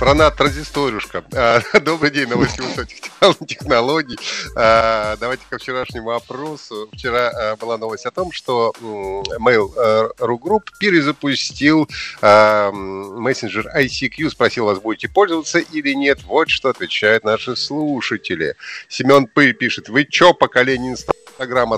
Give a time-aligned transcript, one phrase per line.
[0.00, 1.22] Страна транзисторюшка.
[1.34, 3.02] А, добрый день, новости высоких
[3.46, 4.18] технологий.
[4.56, 6.88] А, давайте ко вчерашнему опросу.
[6.90, 11.86] Вчера а, была новость о том, что Mail.ru Group перезапустил
[12.22, 14.30] мессенджер ICQ.
[14.30, 16.20] Спросил вас, будете пользоваться или нет.
[16.24, 18.56] Вот что отвечают наши слушатели.
[18.88, 19.52] Семен П.
[19.52, 21.19] пишет, вы чё, поколение Инстаграма,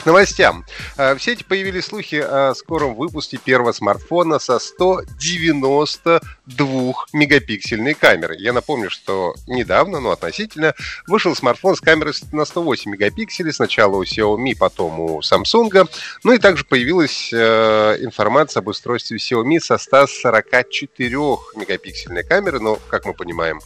[0.00, 0.64] К новостям.
[0.96, 8.40] Э, в сети появились слухи о скором выпуске первого смартфона со 192 мегапиксельной камерой.
[8.40, 10.74] Я напомню, что недавно, ну относительно,
[11.06, 13.52] вышел смартфон с камерой на 108 мегапикселей.
[13.52, 15.86] Сначала у Xiaomi, потом у Samsung.
[16.24, 21.10] Ну и также появилась э, информация об устройстве Xiaomi со 144
[21.56, 22.62] мегапиксельной камерой.
[22.62, 23.60] Но, как мы понимаем,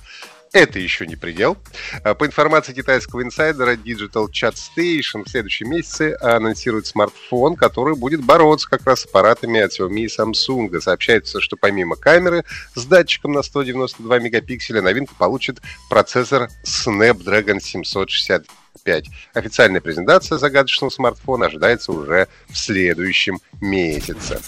[0.55, 1.59] это еще не предел.
[2.05, 8.23] А, по информации китайского инсайдера Digital Chat Station в следующем месяце анонсирует смартфон, который будет
[8.25, 10.81] бороться как раз с аппаратами от Xiaomi и Samsung.
[10.81, 12.45] Сообщается, что помимо камеры
[12.75, 15.61] с датчиком на 192 мегапикселя новинка получит
[15.91, 19.07] процессор Snapdragon 765.
[19.35, 24.41] Официальная презентация загадочного смартфона ожидается уже в следующем месяце.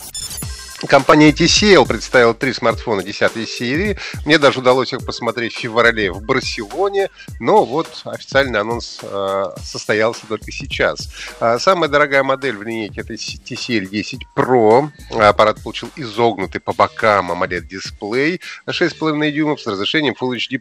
[0.88, 3.98] Компания TCL представила три смартфона 10 серии.
[4.24, 7.08] Мне даже удалось их посмотреть в феврале в Барселоне,
[7.40, 11.08] но вот официальный анонс э, состоялся только сейчас.
[11.40, 14.88] Э, самая дорогая модель в линейке это TCL 10 Pro.
[15.10, 20.60] Аппарат получил изогнутый по бокам AMOLED-дисплей на 6,5 дюймов с разрешением Full HD+,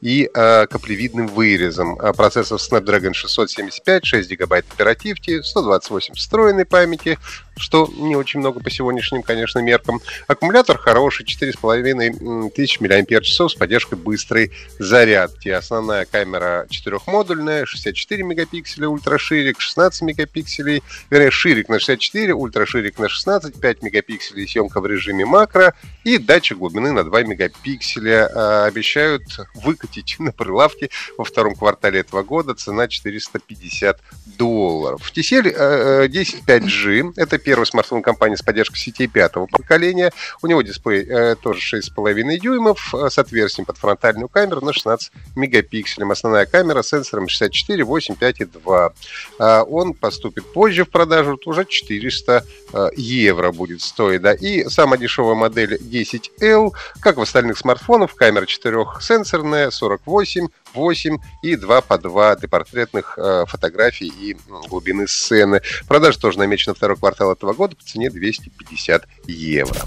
[0.00, 1.96] и э, каплевидным вырезом.
[1.96, 7.18] Процессор Snapdragon 675, 6 гигабайт оперативки, 128 встроенной памяти,
[7.58, 10.00] что не очень много по сегодняшним, конечно, меркам.
[10.26, 15.48] Аккумулятор хороший, 4,5 тысяч мАч с поддержкой быстрой зарядки.
[15.48, 23.60] Основная камера четырехмодульная, 64 мегапикселя, ультраширик, 16 мегапикселей, вернее, ширик на 64, ультраширик на 16,
[23.60, 25.74] 5 мегапикселей, съемка в режиме макро
[26.04, 28.30] и датчик глубины на 2 мегапикселя.
[28.34, 29.22] А, обещают
[29.54, 32.54] выкатить на прилавке во втором квартале этого года.
[32.54, 34.00] Цена 450
[34.36, 35.12] долларов.
[35.14, 37.12] TCL 10 5G.
[37.16, 40.12] Это первый смартфон компании с поддержкой сетей пятого поколения.
[40.42, 45.10] У него дисплей э, тоже 6,5 дюймов э, с отверстием под фронтальную камеру на 16
[45.34, 46.06] мегапикселей.
[46.12, 48.92] Основная камера с сенсором 64, 8, 5 и 2.
[49.38, 52.44] Э, он поступит позже в продажу, уже 400
[52.74, 54.20] э, евро будет стоить.
[54.20, 54.34] Да.
[54.34, 61.80] И самая дешевая модель 10L, как в остальных смартфонах, камера 4-сенсорная, 48, 8 и 2
[61.82, 64.36] по 2 для портретных э, фотографий и
[64.68, 65.62] глубины сцены.
[65.86, 69.80] Продажа тоже намечена второй квартал этого года по цене 250 евро.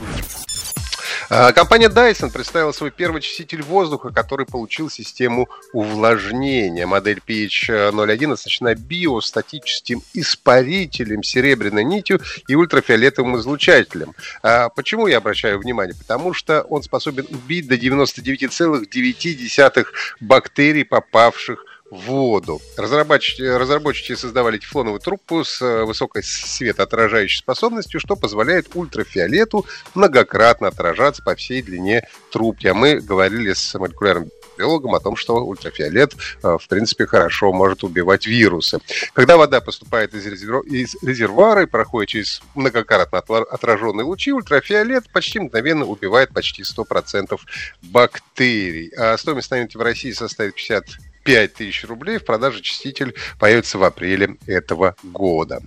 [1.33, 6.85] А, компания Dyson представила свой первый очиститель воздуха, который получил систему увлажнения.
[6.85, 12.19] Модель PH01 оснащена биостатическим испарителем, серебряной нитью
[12.49, 14.13] и ультрафиолетовым излучателем.
[14.43, 15.95] А, почему я обращаю внимание?
[15.95, 19.85] Потому что он способен убить до 99,9
[20.19, 22.61] бактерий, попавших воду.
[22.77, 31.21] Разработчики, разработчики создавали тефлоновую трубку с э, высокой светоотражающей способностью, что позволяет ультрафиолету многократно отражаться
[31.21, 32.67] по всей длине трубки.
[32.67, 36.13] А мы говорили с молекулярным биологом о том, что ультрафиолет,
[36.43, 38.79] э, в принципе, хорошо может убивать вирусы.
[39.11, 40.65] Когда вода поступает из, резерв...
[40.65, 47.37] из резервуара и проходит через многократно отраженные лучи, ультрафиолет почти мгновенно убивает почти 100%
[47.81, 48.91] бактерий.
[48.97, 50.85] А стоимость новинки в России составит 50
[51.23, 52.17] 5000 рублей.
[52.17, 55.61] В продаже очиститель появится в апреле этого года.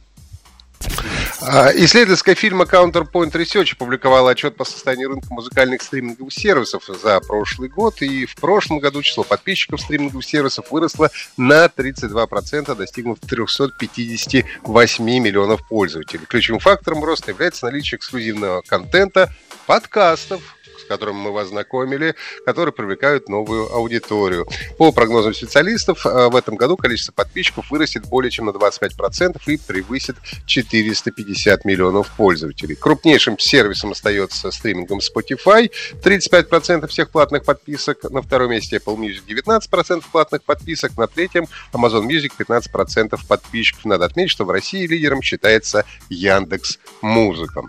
[1.41, 7.69] А, исследовательская фирма Counterpoint Research опубликовала отчет по состоянию рынка музыкальных стриминговых сервисов за прошлый
[7.69, 8.01] год.
[8.03, 16.25] И в прошлом году число подписчиков стриминговых сервисов выросло на 32%, достигнув 358 миллионов пользователей.
[16.27, 19.33] Ключевым фактором роста является наличие эксклюзивного контента,
[19.67, 20.41] подкастов,
[20.79, 24.47] с которым мы вас знакомили, которые привлекают новую аудиторию.
[24.79, 29.57] По прогнозам специалистов, э, в этом году количество подписчиков вырастет более чем на 25% и
[29.57, 30.17] превысит
[30.47, 32.75] 450 миллионов пользователей.
[32.75, 35.71] Крупнейшим сервисом остается стримингом Spotify,
[36.03, 42.07] 35% всех платных подписок, на втором месте Apple Music 19% платных подписок, на третьем Amazon
[42.07, 43.85] Music 15% подписчиков.
[43.85, 47.63] Надо отметить, что в России лидером считается Яндекс Музыка.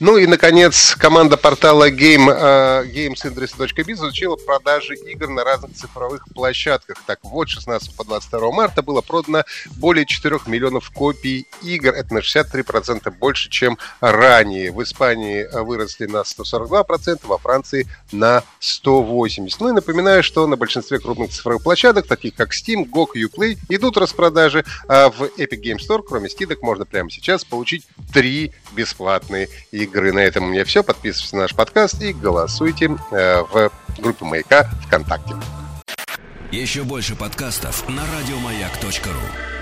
[0.00, 6.98] Ну и, наконец, команда портала Game, uh, GamesIndustry.biz изучила продажи игр на разных цифровых площадках.
[7.04, 9.42] Так вот, 16 по 22 марта было продано
[9.74, 11.88] более 4 миллионов копий игр.
[11.88, 14.70] Это на 63% больше, чем ранее.
[14.70, 19.52] В Испании выросли на 142%, во Франции на 180%.
[19.58, 23.96] Ну и напоминаю, что на большинстве крупных цифровых площадок, таких как Steam, GOG, Uplay, идут
[23.96, 29.87] распродажи, а в Epic Game Store, кроме скидок, можно прямо сейчас получить три бесплатные игры.
[29.94, 30.82] На этом у меня все.
[30.82, 35.34] Подписывайтесь на наш подкаст и голосуйте э, в группе Маяка ВКонтакте.
[36.50, 39.57] Еще больше подкастов на радиомаяк.ру